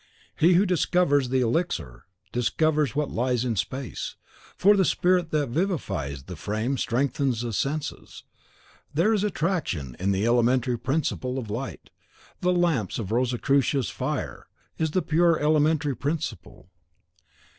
[0.35, 4.15] He who discovers the elixir discovers what lies in space;
[4.57, 8.23] for the spirit that vivifies the frame strengthens the senses.
[8.95, 11.91] There is attraction in the elementary principle of light.
[12.41, 14.47] In the lamps of Rosicrucius the fire
[14.79, 16.71] is the pure elementary principle.